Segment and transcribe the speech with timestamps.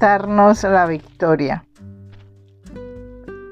[0.00, 1.64] la victoria.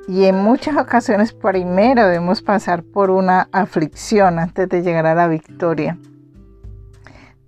[0.07, 5.29] Y en muchas ocasiones primero debemos pasar por una aflicción antes de llegar a la
[5.29, 5.99] victoria.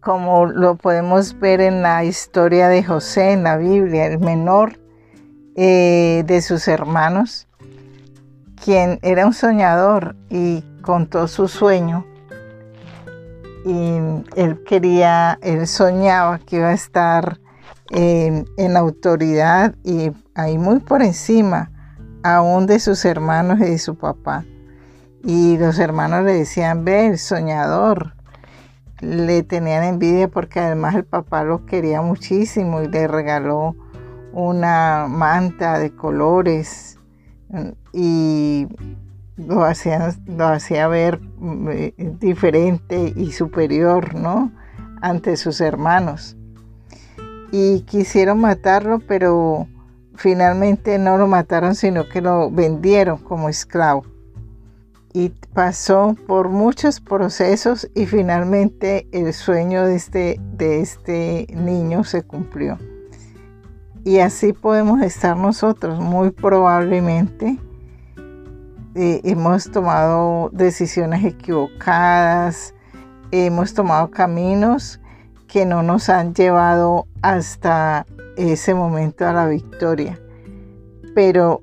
[0.01, 4.79] Como lo podemos ver en la historia de José en la Biblia, el menor
[5.57, 7.49] eh, de sus hermanos,
[8.65, 12.07] quien era un soñador y contó su sueño.
[13.66, 13.98] Y
[14.37, 17.41] él quería, él soñaba que iba a estar
[17.91, 21.71] en, autoridad y ahí muy por encima
[22.23, 24.45] aún de sus hermanos y de su papá.
[25.23, 28.15] Y los hermanos le decían, ve, el soñador.
[29.01, 33.77] Le tenían envidia porque además el papá lo quería muchísimo y le regaló
[34.33, 36.98] una manta de colores
[37.93, 38.67] y
[39.37, 41.21] lo hacía, lo hacía ver
[41.71, 44.53] eh, diferente y superior, ¿no?
[45.03, 46.36] Ante sus hermanos.
[47.52, 49.66] Y quisieron matarlo, pero
[50.14, 54.05] finalmente no lo mataron, sino que lo vendieron como esclavo.
[55.12, 62.22] Y pasó por muchos procesos y finalmente el sueño de este, de este niño se
[62.22, 62.78] cumplió.
[64.05, 67.58] Y así podemos estar nosotros, muy probablemente.
[68.94, 72.75] Eh, hemos tomado decisiones equivocadas,
[73.31, 75.00] hemos tomado caminos
[75.47, 80.20] que no nos han llevado hasta ese momento a la victoria.
[81.14, 81.62] Pero,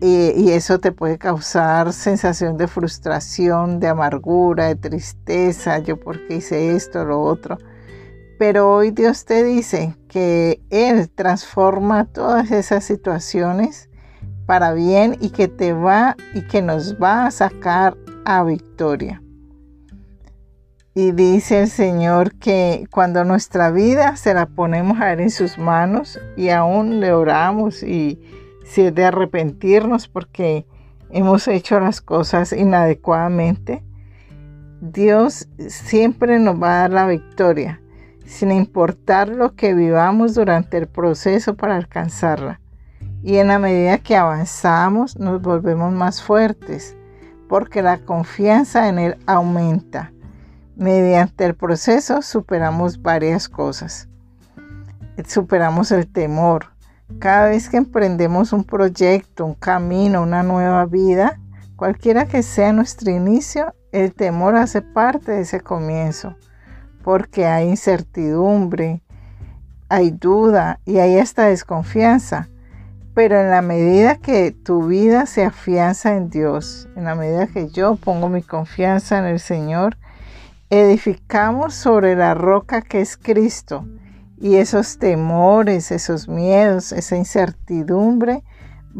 [0.00, 6.74] y eso te puede causar sensación de frustración, de amargura, de tristeza, yo porque hice
[6.74, 7.58] esto, lo otro.
[8.38, 13.90] Pero hoy Dios te dice que Él transforma todas esas situaciones
[14.46, 19.22] para bien y que te va y que nos va a sacar a victoria.
[21.02, 25.56] Y dice el Señor que cuando nuestra vida se la ponemos a Él en sus
[25.56, 28.20] manos y aún le oramos y
[28.66, 30.66] si es de arrepentirnos porque
[31.08, 33.82] hemos hecho las cosas inadecuadamente,
[34.82, 37.80] Dios siempre nos va a dar la victoria,
[38.26, 42.60] sin importar lo que vivamos durante el proceso para alcanzarla.
[43.22, 46.94] Y en la medida que avanzamos nos volvemos más fuertes,
[47.48, 50.12] porque la confianza en Él aumenta
[50.80, 54.08] Mediante el proceso superamos varias cosas.
[55.26, 56.68] Superamos el temor.
[57.18, 61.38] Cada vez que emprendemos un proyecto, un camino, una nueva vida,
[61.76, 66.34] cualquiera que sea nuestro inicio, el temor hace parte de ese comienzo,
[67.04, 69.02] porque hay incertidumbre,
[69.90, 72.48] hay duda y hay hasta desconfianza.
[73.12, 77.68] Pero en la medida que tu vida se afianza en Dios, en la medida que
[77.68, 79.98] yo pongo mi confianza en el Señor,
[80.70, 83.84] edificamos sobre la roca que es Cristo
[84.40, 88.44] y esos temores, esos miedos, esa incertidumbre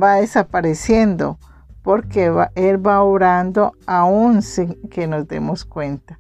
[0.00, 1.38] va desapareciendo
[1.82, 6.18] porque Él va orando aún sin que nos demos cuenta.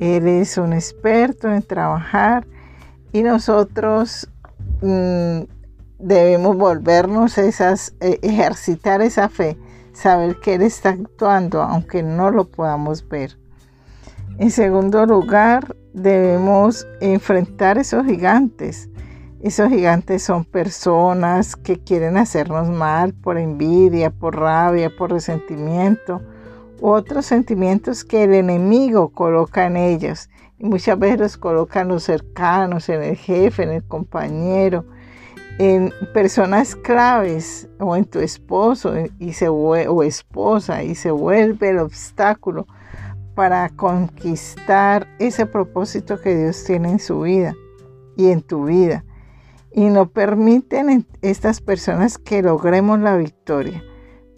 [0.00, 2.46] Él es un experto en trabajar
[3.12, 4.30] y nosotros
[4.82, 5.40] mm,
[5.98, 9.58] debemos volvernos esas, eh, ejercitar esa fe,
[9.92, 13.36] saber que Él está actuando aunque no lo podamos ver.
[14.36, 18.88] En segundo lugar, debemos enfrentar esos gigantes.
[19.40, 26.20] Esos gigantes son personas que quieren hacernos mal por envidia, por rabia, por resentimiento
[26.80, 30.28] otros sentimientos que el enemigo coloca en ellos.
[30.58, 34.84] Y muchas veces los coloca en los cercanos, en el jefe, en el compañero,
[35.58, 41.78] en personas claves o en tu esposo y se, o esposa y se vuelve el
[41.78, 42.66] obstáculo
[43.38, 47.54] para conquistar ese propósito que Dios tiene en su vida
[48.16, 49.04] y en tu vida.
[49.70, 53.80] Y no permiten estas personas que logremos la victoria.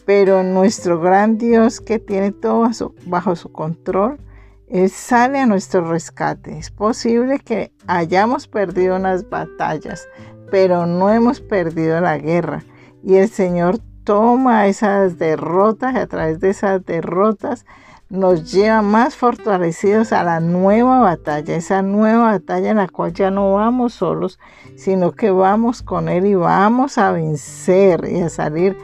[0.04, 2.68] Pero nuestro gran Dios que tiene todo
[3.06, 4.20] bajo su control,
[4.68, 6.58] Él sale a nuestro rescate.
[6.58, 10.06] Es posible que hayamos perdido unas batallas,
[10.50, 12.64] pero no hemos perdido la guerra.
[13.02, 17.64] Y el Señor toma esas derrotas y a través de esas derrotas
[18.10, 23.30] nos lleva más fortalecidos a la nueva batalla, esa nueva batalla en la cual ya
[23.30, 24.40] no vamos solos,
[24.76, 28.76] sino que vamos con Él y vamos a vencer y a salir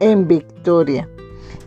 [0.00, 1.08] en victoria.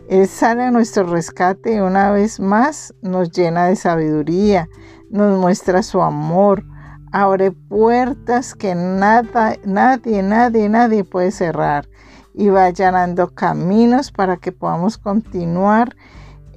[0.08, 4.68] Él sale a nuestro rescate y una vez más nos llena de sabiduría,
[5.08, 6.64] nos muestra su amor,
[7.12, 11.88] abre puertas que nada, nadie, nadie, nadie puede cerrar
[12.34, 15.94] y va allanando caminos para que podamos continuar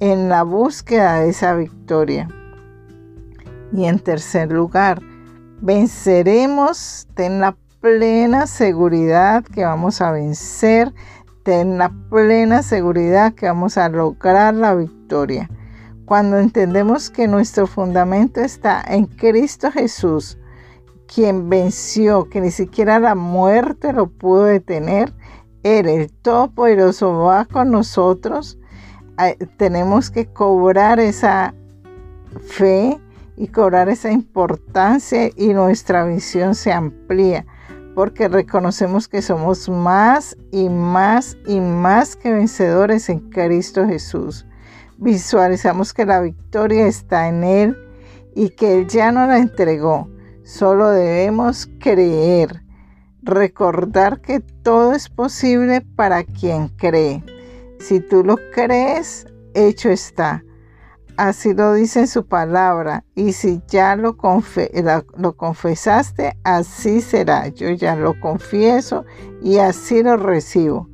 [0.00, 2.28] en la búsqueda de esa victoria.
[3.72, 5.00] Y en tercer lugar,
[5.60, 10.92] venceremos, ten la plena seguridad que vamos a vencer,
[11.44, 15.48] ten la plena seguridad que vamos a lograr la victoria.
[16.04, 20.38] Cuando entendemos que nuestro fundamento está en Cristo Jesús,
[21.06, 25.12] quien venció, que ni siquiera la muerte lo pudo detener,
[25.62, 28.58] Él, el Todopoderoso, va con nosotros.
[29.56, 31.54] Tenemos que cobrar esa
[32.46, 33.00] fe
[33.36, 37.44] y cobrar esa importancia y nuestra visión se amplía
[37.98, 44.46] porque reconocemos que somos más y más y más que vencedores en Cristo Jesús.
[44.98, 47.76] Visualizamos que la victoria está en Él
[48.36, 50.08] y que Él ya no la entregó.
[50.44, 52.62] Solo debemos creer,
[53.22, 57.24] recordar que todo es posible para quien cree.
[57.78, 60.44] Si tú lo crees, hecho está.
[61.16, 63.04] Así lo dice en su palabra.
[63.14, 64.16] Y si ya lo,
[65.16, 67.48] lo confesaste, así será.
[67.48, 69.04] Yo ya lo confieso
[69.42, 70.88] y así lo recibo.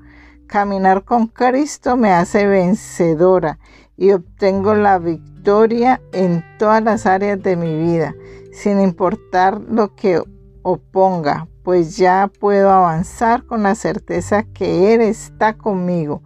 [0.47, 3.59] Caminar con Cristo me hace vencedora
[3.97, 8.15] y obtengo la victoria en todas las áreas de mi vida,
[8.53, 10.23] sin importar lo que
[10.63, 16.23] oponga, pues ya puedo avanzar con la certeza que Él está conmigo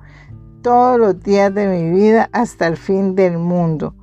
[0.69, 3.94] todos los días de mi vida hasta el fin del mundo.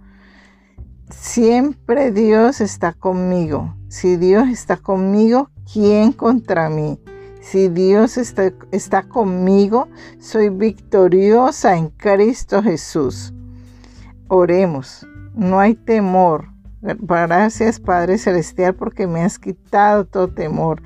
[1.11, 3.75] Siempre Dios está conmigo.
[3.87, 6.99] Si Dios está conmigo, ¿quién contra mí?
[7.39, 9.89] Si Dios está, está conmigo,
[10.19, 13.31] soy victoriosa en Cristo Jesús.
[14.27, 16.47] Oremos, no hay temor.
[16.81, 20.81] Gracias Padre Celestial porque me has quitado todo temor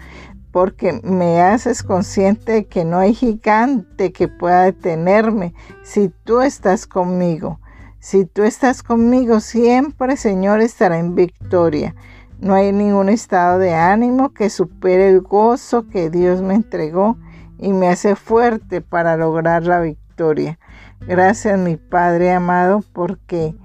[0.59, 5.53] porque me haces consciente de que no hay gigante que pueda detenerme
[5.83, 7.61] si tú estás conmigo.
[7.99, 11.95] Si tú estás conmigo, siempre, Señor, estará en victoria.
[12.41, 17.15] No hay ningún estado de ánimo que supere el gozo que Dios me entregó
[17.57, 20.59] y me hace fuerte para lograr la victoria.
[20.99, 23.55] Gracias, mi Padre amado, porque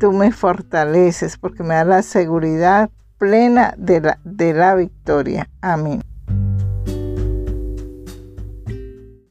[0.00, 5.48] tú me fortaleces, porque me das la seguridad plena de la, de la victoria.
[5.60, 6.02] Amén.